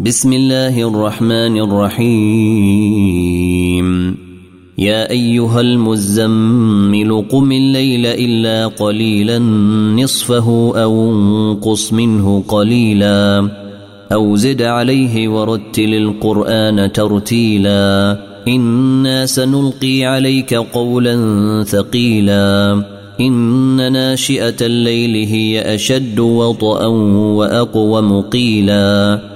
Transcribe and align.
بسم 0.00 0.32
الله 0.32 0.88
الرحمن 0.88 1.56
الرحيم. 1.58 2.16
يا 4.78 5.10
أيها 5.10 5.60
المزمل 5.60 7.24
قم 7.30 7.52
الليل 7.52 8.06
إلا 8.06 8.66
قليلا 8.66 9.38
نصفه 10.02 10.72
أو 10.82 11.10
انقص 11.10 11.92
منه 11.92 12.44
قليلا 12.48 13.48
أو 14.12 14.36
زد 14.36 14.62
عليه 14.62 15.28
ورتل 15.28 15.94
القرآن 15.94 16.92
ترتيلا. 16.92 18.20
إنا 18.48 19.26
سنلقي 19.26 20.04
عليك 20.04 20.54
قولا 20.54 21.16
ثقيلا. 21.64 22.82
إن 23.20 23.92
ناشئة 23.92 24.56
الليل 24.60 25.28
هي 25.28 25.74
أشد 25.74 26.18
وطئا 26.20 26.86
واقوم 26.86 28.20
قيلا 28.20 29.35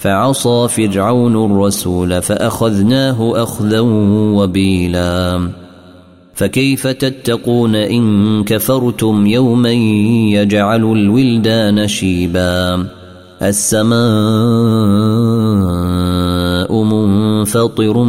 فعصى 0.00 0.68
فرعون 0.68 1.52
الرسول 1.52 2.22
فأخذناه 2.22 3.42
أخذا 3.42 3.80
وبيلا. 3.80 5.48
فكيف 6.34 6.86
تتقون 6.86 7.74
إن 7.74 8.44
كفرتم 8.44 9.26
يوما 9.26 9.72
يجعل 10.32 10.84
الولدان 10.84 11.88
شيبا؟ 11.88 12.86
السماء 13.42 13.94
منفطر 16.82 18.02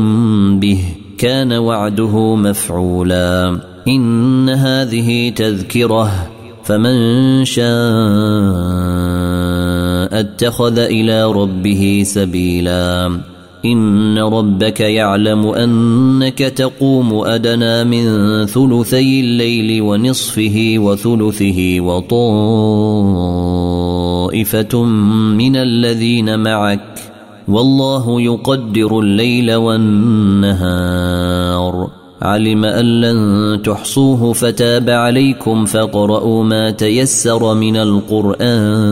به 0.60 0.84
كان 1.18 1.54
وعده 1.54 2.36
مفعولا. 2.36 3.60
إن 3.88 4.50
هذه 4.50 5.30
تذكرة 5.30 6.12
فمن 6.64 7.46
شاء 7.46 9.21
اتخذ 10.22 10.80
إلى 10.80 11.32
ربه 11.32 12.04
سبيلا. 12.06 13.20
إن 13.66 14.18
ربك 14.18 14.80
يعلم 14.80 15.46
أنك 15.46 16.38
تقوم 16.38 17.14
أدنى 17.26 17.84
من 17.84 18.06
ثلثي 18.46 19.20
الليل 19.20 19.82
ونصفه 19.82 20.74
وثلثه 20.78 21.78
وطائفة 21.80 22.44
من 25.38 25.56
الذين 25.56 26.40
معك. 26.40 27.00
والله 27.48 28.22
يقدر 28.22 29.00
الليل 29.00 29.56
والنهار. 29.56 30.62
علم 32.22 32.66
أن 32.66 33.02
لن 33.02 33.62
تحصوه 33.62 34.34
فتاب 34.34 34.90
عليكم 34.90 35.66
فاقرؤوا 35.66 36.44
ما 36.44 36.72
تيسر 36.72 37.54
من 37.54 37.78
القرآن. 37.78 38.92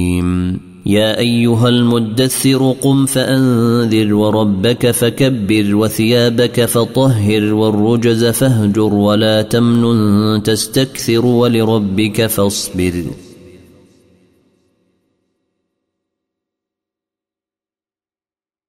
يا 0.85 1.19
أيها 1.19 1.69
المدثر 1.69 2.75
قم 2.81 3.05
فأنذر 3.05 4.13
وربك 4.13 4.91
فكبر 4.91 5.75
وثيابك 5.75 6.65
فطهر 6.65 7.53
والرجز 7.53 8.25
فاهجر 8.25 8.93
ولا 8.93 9.41
تمنن 9.41 10.43
تستكثر 10.43 11.25
ولربك 11.25 12.25
فاصبر 12.27 13.03